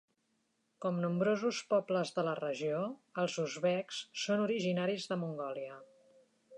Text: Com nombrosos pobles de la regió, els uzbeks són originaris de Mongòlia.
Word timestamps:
Com 0.85 0.95
nombrosos 1.01 1.59
pobles 1.73 2.13
de 2.17 2.23
la 2.29 2.33
regió, 2.41 2.81
els 3.25 3.37
uzbeks 3.47 4.01
són 4.27 4.43
originaris 4.49 5.11
de 5.13 5.23
Mongòlia. 5.27 5.83